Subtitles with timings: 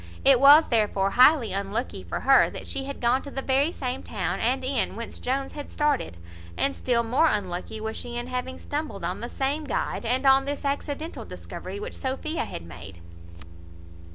[0.25, 4.01] It was therefore highly unlucky for her, that she had gone to the very same
[4.01, 6.17] town and inn whence Jones had started,
[6.57, 10.45] and still more unlucky was she in having stumbled on the same guide, and on
[10.45, 12.99] this accidental discovery which Sophia had made.